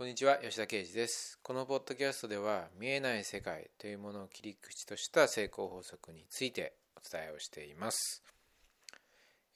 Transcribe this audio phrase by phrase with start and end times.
[0.00, 1.38] こんにちは吉田啓二です。
[1.42, 8.22] このポッドキャストでは見えない世界というものを切り口とした成功法則についてお伝えをしています。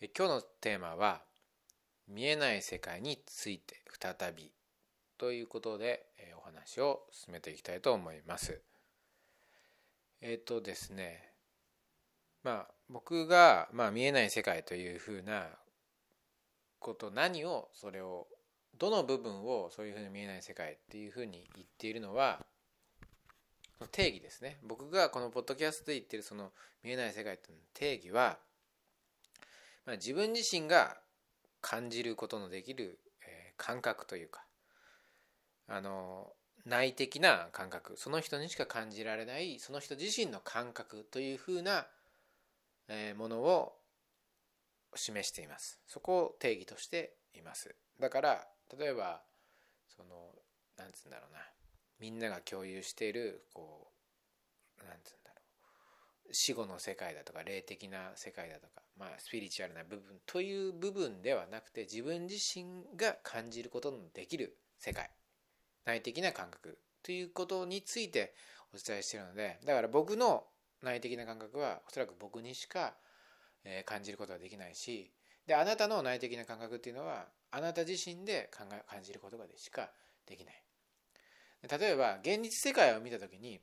[0.03, 1.23] え今日のテーマは
[2.09, 4.53] 見えない世界について再び。
[5.17, 8.61] ということでえお話を進めていきたいと思います。
[10.21, 11.23] えっ、とですね
[12.43, 15.47] まあ僕が、まあ、見えない世界というふうな
[16.81, 18.27] こと何をそれを
[18.79, 22.45] どの部分をそういうふうに見えない世界っていうふうに言っているのは
[23.91, 24.59] 定義ですね。
[24.63, 28.39] 僕がこのポッドキャストで言ってるその見えない世界っていうの定義は、
[29.87, 30.97] まあ、自分自身が
[31.61, 34.45] 感じることのできる、えー、感覚というか
[35.67, 36.33] あの
[36.67, 41.87] 内的な感覚その人にしか感じられないその人自身の感覚というふうな、
[42.89, 43.75] えー、ものを
[44.95, 45.81] 示しています。
[45.87, 47.75] そこを定義としています。
[48.01, 48.47] だから
[48.79, 49.23] 例えば
[49.97, 50.31] その
[50.77, 51.41] なんつうんだろうな。
[52.01, 53.93] みんなが共有しているこ
[54.83, 55.41] うなんつうんだろ
[56.31, 56.35] う。
[56.35, 65.11] 死後の世界だとか霊的な世界だとかまあスピリチュアルな部分という部分ではなくて自分自身が感じることのできる世界。
[65.85, 66.79] 内的な感覚。
[67.03, 68.35] ということについて
[68.73, 70.45] お伝えしているのでだから僕の
[70.83, 72.95] 内的な感覚はおそらく僕にしか
[73.85, 75.13] 感じることができないし
[75.47, 79.89] であなたの内的な感覚っていうのはあなた自身で考え感じることがしか
[80.27, 80.55] できない。
[81.63, 83.61] 例えば現実世界を見た時に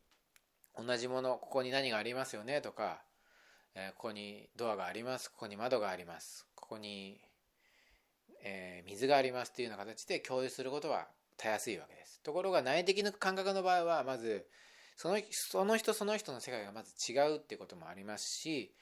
[0.77, 2.61] 同じものここに何がありますよね？
[2.61, 3.03] とか、
[3.75, 7.19] えここにドアがありますここに窓がありますここに、
[8.43, 12.21] え、水がありますっていうような形で共有することはたやすいわけです。
[12.21, 14.47] ところが内的な感覚の場合はまず
[14.95, 18.73] そのその人その人の世界がまず違うっていうこともありますし、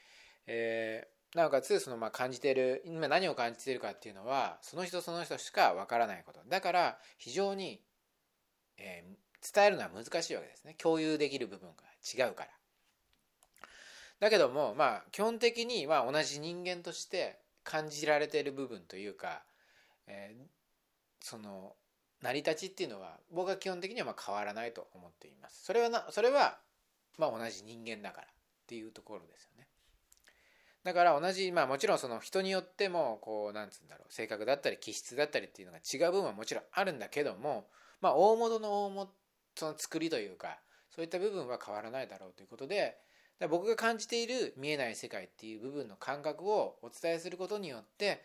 [0.46, 6.40] えーなおかつそのまあ感じている今何を感じているかっていうのはその人その人しかわからないこと。
[6.48, 7.80] だから非常に、
[8.78, 10.74] えー、伝えるのは難しいわけですね。
[10.74, 12.50] 共有できる部分が違うから。
[14.18, 19.42] だけどもまあ基本的には同じ人間として感じられている部分というか、
[20.08, 20.44] えー、
[21.20, 21.74] その
[22.22, 25.64] 成り立ちっていうのは僕は基本的にはまあ変わらないと思っています。
[25.64, 26.58] それはなそれは
[27.18, 28.30] まあ同じ人間だからっ
[28.66, 29.68] ていうところですよね。
[30.84, 37.66] だから同じまあもちろんその人によってもこうなんつうんだろう性格だったり気質だったりっていうのが違う部分はもちろんあるんだけども
[38.00, 39.12] まあ大元の大元
[39.56, 40.58] その作りというか
[40.94, 42.96] そういった部分は変わらないだろうということで
[43.50, 48.22] 僕が感じている見えない世界っていう部分の感覚をお伝えすることによって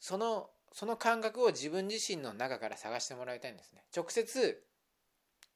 [0.00, 3.84] そのその感覚を自分自身の中から探してもらいたいんですね。
[3.94, 4.60] 直接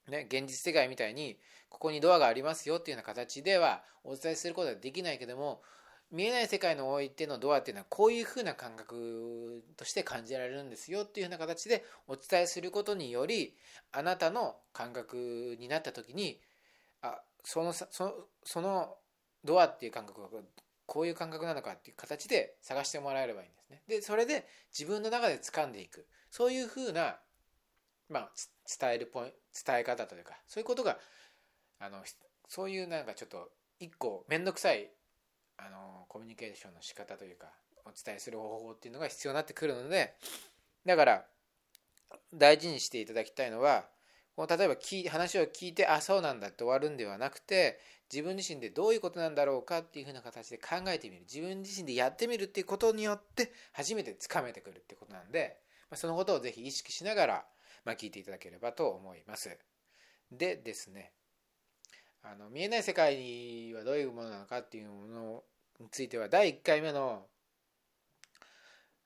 [0.09, 5.61] ね、現実世界みたいにここにドアがありますよっていうような形ではお伝えすることはできないけども
[6.11, 13.55] 見えない世界のおいてのドアっていうのはこういうふうな感覚として感じられるんですよっていうふうな形でお伝えすることにより
[13.93, 16.41] あなたの感覚になった時に
[17.03, 17.87] あそのそ
[18.43, 18.97] その
[19.45, 20.29] ドアっていう感覚が
[20.87, 23.83] こういう感覚なのかっていう形で探してもらえればいいんですね。
[23.87, 27.19] でそれで自分の中で掴んでいくそういうふうな、
[28.09, 28.31] まあ、
[28.81, 29.33] 伝えるポイ
[29.65, 30.99] 伝え方というかそういうことが
[31.79, 32.03] あの
[32.49, 34.91] そういうなんかちょっと一個面倒くさい
[35.59, 37.49] あのコミュニケーションの仕方というか
[37.85, 40.15] お伝えする方法っていうのが必要になってくるので
[40.87, 41.25] だから
[42.35, 43.85] 大事にしていただきたいのは
[44.37, 47.81] この例えば聞話を聞いてあそうなんだって終わるんではなくて
[48.13, 55.59] 自分自身でどういうことなんだろうかっていうふうな形で考えてみる自分自身でやってみるっていうことによって初めてつかめてくるっていうことなんで、
[55.91, 57.45] ま、そのことをぜひ意識しながら、
[57.85, 59.59] ま、聞いていただければと思います。
[60.31, 61.13] でですね
[62.31, 65.43] あの見えない世界はどういうものなのかっていうもの
[65.81, 67.23] については第1回目の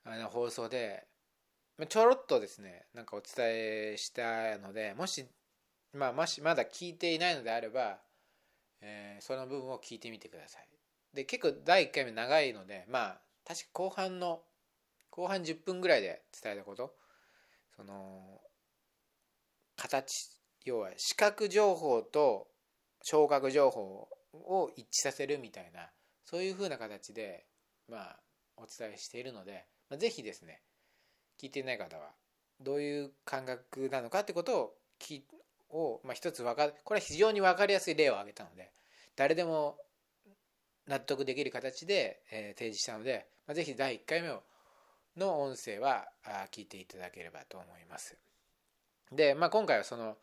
[0.05, 1.05] あの放送で
[1.87, 3.45] ちょろっとですねなんかお伝
[3.93, 5.25] えしたのでもし,、
[5.93, 7.99] まあ、もしまだ聞いていないのであれば、
[8.81, 10.67] えー、その部分を聞いてみてください。
[11.13, 14.41] で結構第1回目長いのでまあ確か後半の
[15.09, 16.93] 後半10分ぐらいで伝えたこと。
[17.77, 18.41] その
[19.77, 20.29] 形
[20.65, 22.47] 要は視覚情報と
[23.03, 25.89] 聴覚情報を一致させるみたいな
[26.25, 27.45] そういうふうな形で、
[27.89, 28.19] まあ、
[28.57, 30.61] お伝えしているので、まあ、ぜひですね
[31.41, 32.09] 聞いていない方は
[32.61, 35.23] どういう感覚なのかってことをき
[35.69, 38.71] を、まあ、一つ分かこれは非常に分かりやすい例を挙げたので
[39.15, 39.77] 誰でも
[40.87, 44.29] 納得できる形で、えー、提示したので、まあ、ぜひ第1回目
[45.17, 48.17] の音声はあ聞いていただければと思います。
[49.11, 50.17] で、まあ、今回はその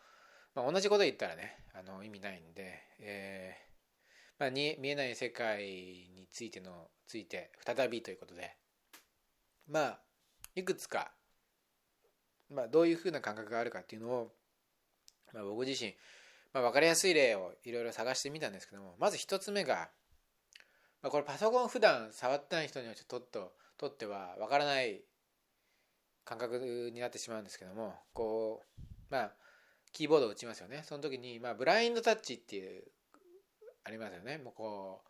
[0.54, 8.56] まあ、同じこと言ったらねあの意味ないんで、えーまあ、に見えない世界についてのついて再びということで
[9.68, 10.00] まあ
[10.56, 11.12] いくつか
[12.50, 14.32] まあ、どういうふうな感覚があるかっていうのを、
[15.32, 15.94] まあ、僕自身、
[16.52, 19.88] まあ、分かりやすい例をいろいろ探してみたんですけどもまず1つ目が、
[21.02, 25.00] まあ、これパソコン普段触ってない人にはちょっととっては分からない
[26.24, 29.32] 感覚になってしまうんですけどもこうまあ
[29.92, 32.82] キーボードを打ちますよねその時に、まあ、ブラインドタッチっていう
[33.84, 35.08] ありますよねもうこう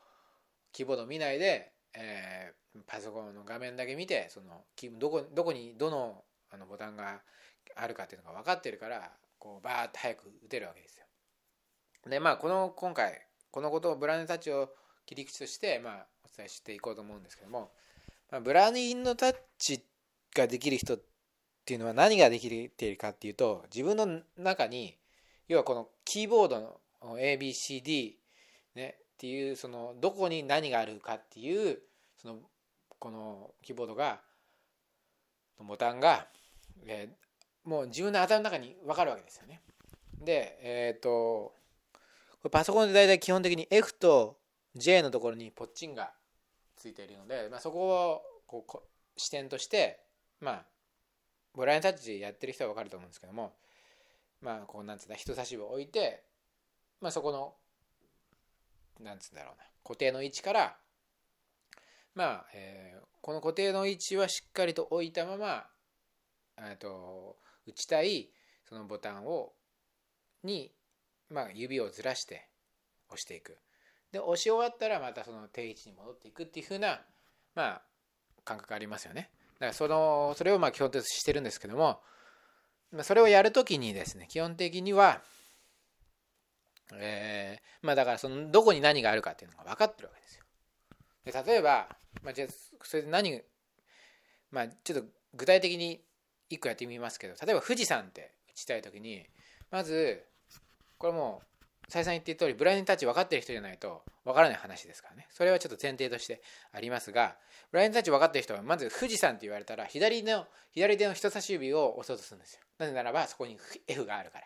[0.72, 4.64] キーボード見ないで、えー、パソコンの画面だけ見てその
[4.98, 7.20] どこどこにどのあのボタンが
[7.76, 11.06] あるかっていうのが分かってるからこうバーッと早く打てるわけですよ。
[12.08, 14.70] でまあこの今回このことをブラインドタッチを
[15.06, 17.72] 切り口として、まあ、お伝えしていこうと思うんですけども、
[18.30, 19.84] まあ、ブラインドタッチ
[20.36, 21.09] ができる人って
[21.70, 24.96] ていうのは何ができているかっていうと自分の中に
[25.46, 28.14] 要はこのキーボードの ABCD、
[28.74, 31.78] ね、っていうそのどこに何があるかっていう
[32.20, 32.38] その
[32.98, 34.18] このキーボードが
[35.60, 36.26] ボタンが、
[36.86, 39.60] えー、もう自分の頭の中に分かるわけですよね。
[40.20, 41.54] でえっ、ー、とこ
[42.44, 44.38] れパソコンで大体基本的に F と
[44.74, 46.10] J のところにポッチンが
[46.76, 50.00] ついているので、まあ、そこをこう視点として
[50.40, 50.64] まあ
[51.54, 53.54] ブラインタッチやってる人は分かると思うんですけども
[54.40, 56.22] まあこうなんつうんだ人差し指を置いて、
[57.00, 57.54] まあ、そこの
[59.04, 60.76] なんつうんだろうな固定の位置から
[62.14, 65.64] まあ、えー、この固定の位置はしっかりと置いたまま
[66.78, 67.36] と
[67.66, 68.30] 打ちたい
[68.68, 69.52] そのボタンを
[70.42, 70.72] に
[71.30, 72.48] まあ、指をずらして
[73.08, 73.56] 押していく。
[74.12, 77.00] で押し終わったらまたその定位置に戻っていくっていう風な
[77.54, 77.82] まあ
[78.44, 79.30] 感覚ありますよね。
[79.60, 82.00] からそのそれをまあ基本としてるんですけども
[83.02, 85.22] それをやるときにですね基本的には
[86.94, 90.44] えー、まあだからそのどこに何があるかっていうのが分かってるわけですよ。
[91.24, 91.88] で例えば、
[92.22, 92.48] まあ、じゃあ
[92.82, 93.40] それで何
[94.50, 96.00] まあちょっと具体的に
[96.48, 99.24] 一個やってみますけど例えば富士山って打ちたい時に
[99.70, 100.24] まず
[100.98, 101.42] これも
[101.90, 105.26] 再三言っている通りブラインドタッチ分かってる人じゃないと分からない話ですからね。
[105.30, 106.40] それはちょっと前提として
[106.72, 107.36] ありますが
[107.72, 112.60] ブラインドタッチ分かってる人はまず富士山って言われたら左の左手の人差し指を押そうとするんですよ。
[112.78, 113.58] なぜならばそこに
[113.88, 114.44] F があるから。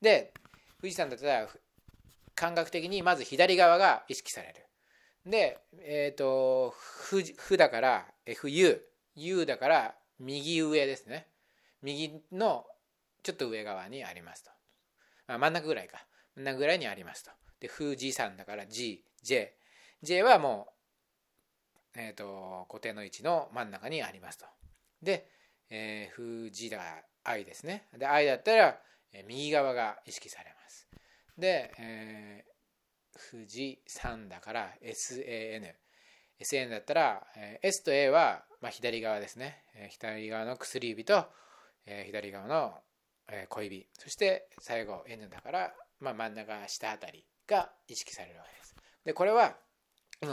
[0.00, 0.32] で
[0.80, 1.48] 富士山だったら
[2.36, 4.66] 感覚的にまず左側が意識される。
[5.28, 8.80] でえっ、ー、と「ふ」だから FU
[9.16, 11.26] U だから右上ですね。
[11.82, 12.64] 右の
[13.24, 14.50] ちょっと上側にありますと。
[15.26, 16.06] あ真ん中ぐらいか。
[16.36, 17.30] 真ん中ぐらいにありますと。
[17.60, 19.48] で富士山だから GJ
[20.02, 20.68] J はも
[21.96, 24.46] う、えーと、固定の位置の真ん中にありますと。
[25.02, 25.28] で、
[25.70, 26.80] えー、富士だ
[27.24, 27.88] I ですね。
[27.96, 28.78] で I だったら、
[29.12, 30.88] えー、右側が意識されます。
[31.38, 35.74] で、えー、富士山だから SAN
[36.38, 41.26] SN だったら、えー、S と A は、まあ、左側ですね、えー、左側の薬指と、
[41.86, 42.74] えー、左側の
[43.28, 43.88] え小指。
[43.98, 48.76] そして最後 N だから、まあ、真ん中下あたりが意識されるわけです。
[49.04, 49.56] でこれは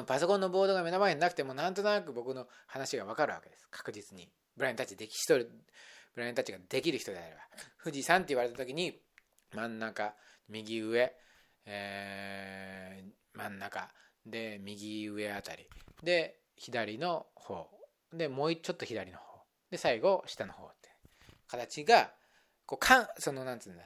[0.08, 3.68] パソコンのボードが目の前になくてもなんとなく僕の話が分かるわけです。
[3.70, 4.32] 確実に。
[4.56, 7.42] ブラインタッチでき人ブラインタッチができる人であれば。
[7.84, 9.02] 富士山って言われた時に
[9.54, 10.14] 真ん中
[10.48, 11.14] 右上、
[11.66, 13.90] えー、真ん中
[14.26, 15.68] で右上あたり。
[16.02, 17.68] で左の方。
[18.14, 19.42] でもうちょっと左の方。
[19.70, 20.90] で最後下の方って。
[21.48, 22.12] 形が
[22.66, 23.84] こうかんそのなんつうんだ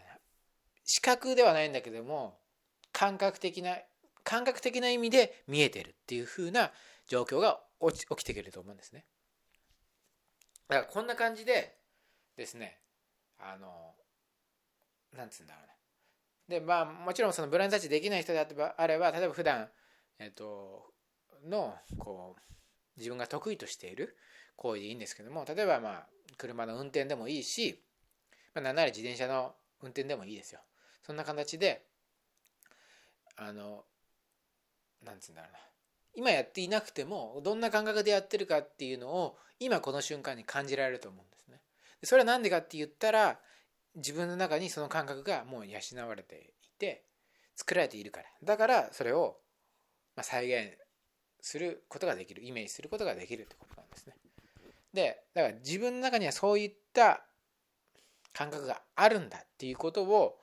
[0.88, 2.40] 視覚ではないんだけども
[2.92, 3.78] 感覚的な
[4.24, 6.72] 感覚的な意味で見えてるっていう風な
[7.08, 7.60] 状況が
[7.94, 9.06] 起きてくると思うんですね。
[10.68, 11.78] だからこんな感じで
[12.36, 12.80] ですね
[13.38, 13.94] あの
[15.16, 15.74] なんつうんだろうな。
[16.60, 19.70] でまあもちろんそのブランドタッチできない人であれば例えば普段
[20.20, 20.94] えっ、ー、と
[21.46, 22.42] のこう
[22.98, 24.18] 自分が得意としている
[24.56, 27.84] 行為でいいんですけども例えばまあ車の運転でもいいし
[28.58, 29.54] まあ、なんなら自転車の
[29.84, 30.62] 運転でもいいですよ。
[31.04, 31.86] そんな形で、
[33.36, 33.86] あの、
[35.04, 35.60] なんつうんだろうな。
[36.16, 41.62] 今やっていなくても、どんな感覚でやってるかっていうのを、今この瞬間に感じられると思うんですね。
[42.04, 43.40] それは何でかって言ったら、
[43.96, 47.04] 自分の中にその感覚がもう養われていて、
[47.56, 48.28] 作られているから。
[48.44, 49.38] だから、それを
[50.22, 50.78] 再現
[51.42, 54.16] することができる、イメージすることができるってことなんですね。
[54.94, 57.24] で、だから自分の中にはそういった
[58.34, 60.40] 感覚があるんだっていうことを、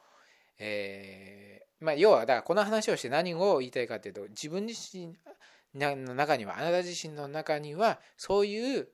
[0.59, 5.15] えー、まあ、要はだからこの話をして何を言いたいかというと自分自身
[5.75, 8.89] の中にはあなた自身の中にはそういう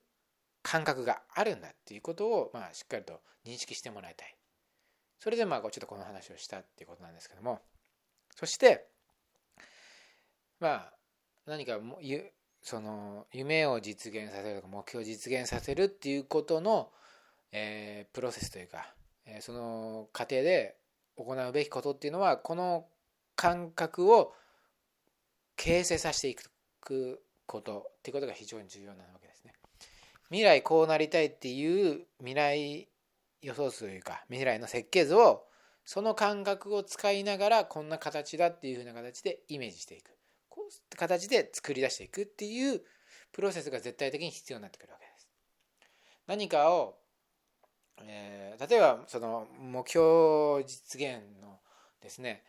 [0.62, 4.37] 感覚があるんだっていうことを、まあ、しっかりと認識してもらいたい。
[5.19, 7.61] それでまあちょっとこの話をしたっていうことなんですけども。
[8.37, 8.87] そして
[10.61, 10.93] まあ
[11.47, 12.31] 何かゆ
[12.62, 16.90] その夢を実現させるとか目標を実現させるっていうことの
[17.52, 18.93] えー、プロセスというか、
[19.26, 20.76] えー、その過程で
[21.25, 22.87] 行うべきことっていうのはこの
[23.37, 24.35] 感覚を
[25.57, 26.37] 形成させてい
[26.81, 29.55] くことっていうことが非常に重要なわけですね。
[30.29, 32.89] 未来こうなりたいっていう未来
[33.43, 35.45] 予想図というか未来の設計図を
[35.85, 40.11] その感覚を使いながらこんな形だっていうふうな形でイメージしていく
[40.49, 42.83] こう形で作り出していくっていう
[43.33, 45.29] プロセスが絶対的に必要になってくるわけです。
[46.27, 47.00] 何かを、
[48.07, 51.59] えー、例えばその目標実現の
[52.02, 52.42] ですね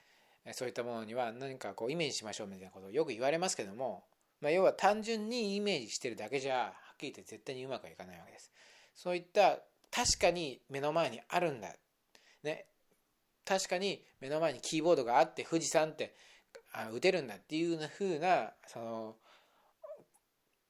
[0.53, 4.03] そういったものには何かこうイメージしましょうみたいなことをよく言われますけども、
[4.41, 8.51] まあ、要は単純にイメージしてるだけじゃはっきり言って絶対にうまくはいかないわけです。
[8.95, 9.59] そういった
[9.91, 11.75] 確かに目の前にあるんだ。
[12.43, 12.65] ね。
[13.45, 16.15] 確かに目の前にキーボードがあって富士山って
[16.73, 19.15] あ打てるんだっていうふうなその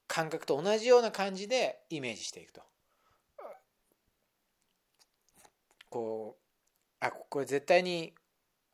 [0.06, 2.62] 感覚と同じような感じでイメージしていくと。
[5.92, 8.14] こうあこれ絶対に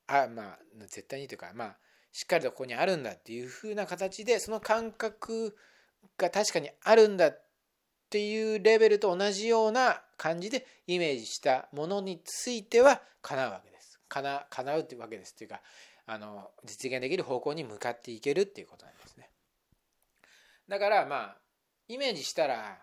[0.07, 1.77] あまあ絶対にというかまあ
[2.13, 5.57] しっかりとここにあるんだっていうふうな形でその感覚
[6.17, 7.45] が確かにあるんだっ
[8.11, 14.01] ていうレベルと同じような感じでイメージしたものについては叶うわけです。
[14.09, 15.61] 叶叶うってわけですっていうか
[16.07, 19.31] あの実現できる方向に向かっていけるっていうことなんですね。
[20.69, 21.37] だからまあ
[21.89, 22.79] イメージしたら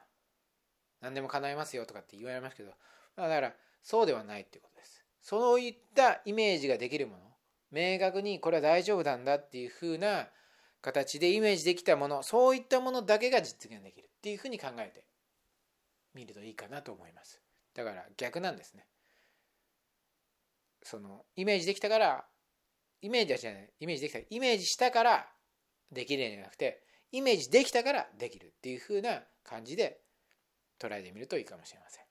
[1.01, 2.69] 何でも叶いますよとかって言われますけど、
[3.15, 3.53] だから
[3.85, 5.05] そうではないっていうことです。
[5.21, 7.21] そういったイメージができるもの。
[7.71, 10.27] 明確にこれは大丈夫なんだっていうふうな
[10.81, 12.23] 形でイメージできたもの。
[12.23, 14.05] そういったものだけが実現できる。
[14.05, 15.05] っていうふうに考えて
[16.15, 17.39] みるといいかなと思います。
[17.75, 18.87] だから逆なんですね。
[20.81, 22.25] そのイメージできたから
[23.03, 24.19] イメージはじゃないイメージできた。
[24.27, 25.27] イメージしたから
[25.91, 30.01] できるんじゃなくてイメージできたからできるっていう風な感じで
[30.79, 32.04] 捉えてみるといいかもしれません。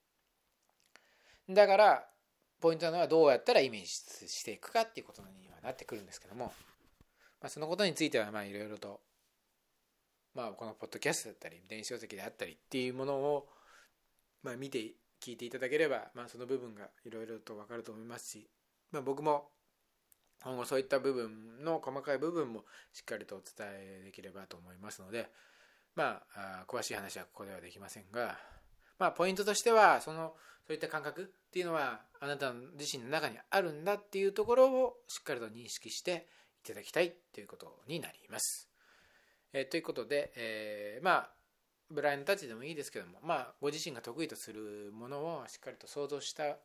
[1.49, 2.07] だから
[2.61, 3.89] ポイントなのはどうやったらイメージ
[4.29, 6.53] していくかっていうことにはなってくるんですけども、
[7.41, 9.01] まあ、そのことについてはいろいろと
[10.35, 13.49] まあこのポッドキャストだったり電子書籍であったりっていうものを
[14.43, 14.79] まあ見て
[15.21, 18.49] 聞いていただければまあその部分がいろいろと分かると思いますし、
[18.91, 19.49] まあ、僕も
[20.43, 25.31] 今後そういった部分の細かい部分もしっかりとお伝えできればと思いますので
[25.95, 28.39] まあ詳しい話はここではできませんが
[28.99, 30.35] まあポイントとしてはその
[30.67, 36.27] そういった感覚っていうのはあなた自身の中にあるんだっていうところをしっかりと認識して
[36.65, 38.69] いただきたいということになります。
[39.53, 41.31] えー、ということで、えー、まあ
[41.91, 46.57] ブラインドタッチでもいいですけどもまあご自身が得意とするものをしっかりと想像した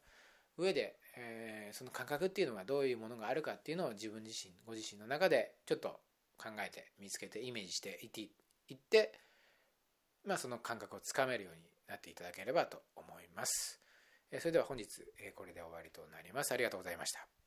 [0.58, 6.00] 上で、えー、その感覚っていうのはどういうものがあるかっていうのを自分自身ご自身の中でちょっと
[6.38, 9.20] 考えて見つけてイメージしていっていって、
[10.26, 13.80] まあ、その感覚をつかめるようになっていただければと思います。
[14.40, 14.86] それでは本日
[15.36, 16.52] これで終わりとなります。
[16.54, 17.39] ありがとうございました。